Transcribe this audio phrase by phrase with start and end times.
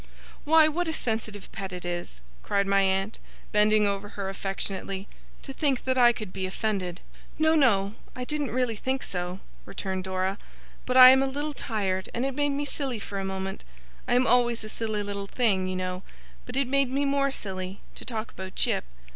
[0.45, 3.19] 'Why, what a sensitive pet it is!' cried my aunt,
[3.51, 5.07] bending over her affectionately.
[5.43, 7.01] 'To think that I could be offended!'
[7.37, 10.39] 'No, no, I didn't really think so,' returned Dora;
[10.87, 13.63] 'but I am a little tired, and it made me silly for a moment
[14.07, 16.01] I am always a silly little thing, you know,
[16.47, 18.85] but it made me more silly to talk about Jip.